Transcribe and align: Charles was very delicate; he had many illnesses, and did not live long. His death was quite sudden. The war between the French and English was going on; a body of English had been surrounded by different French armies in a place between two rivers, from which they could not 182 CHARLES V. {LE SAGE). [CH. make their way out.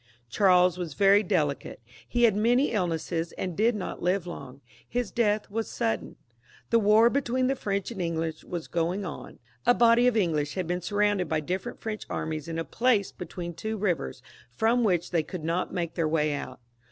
Charles 0.31 0.79
was 0.79 0.95
very 0.95 1.21
delicate; 1.21 1.79
he 2.07 2.23
had 2.23 2.35
many 2.35 2.71
illnesses, 2.71 3.33
and 3.33 3.55
did 3.55 3.75
not 3.75 4.01
live 4.01 4.25
long. 4.25 4.61
His 4.89 5.11
death 5.11 5.47
was 5.51 5.67
quite 5.69 5.75
sudden. 5.75 6.15
The 6.71 6.79
war 6.79 7.07
between 7.11 7.45
the 7.45 7.55
French 7.55 7.91
and 7.91 8.01
English 8.01 8.43
was 8.43 8.67
going 8.67 9.05
on; 9.05 9.37
a 9.63 9.75
body 9.75 10.07
of 10.07 10.17
English 10.17 10.55
had 10.55 10.65
been 10.65 10.81
surrounded 10.81 11.29
by 11.29 11.39
different 11.41 11.81
French 11.81 12.07
armies 12.09 12.47
in 12.47 12.57
a 12.57 12.65
place 12.65 13.11
between 13.11 13.53
two 13.53 13.77
rivers, 13.77 14.23
from 14.55 14.83
which 14.83 15.11
they 15.11 15.21
could 15.21 15.43
not 15.43 15.67
182 15.67 15.69
CHARLES 15.69 15.69
V. 15.69 15.75
{LE 15.75 15.89
SAGE). 15.91 15.91
[CH. 15.91 15.91
make 15.91 15.93
their 15.93 16.07
way 16.07 16.33
out. 16.33 16.59